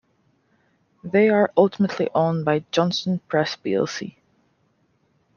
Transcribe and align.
They 1.03 1.29
are 1.29 1.53
ultimately 1.55 2.09
owned 2.15 2.43
by 2.43 2.65
Johnston 2.71 3.19
Press 3.27 3.55
plc. 3.55 4.15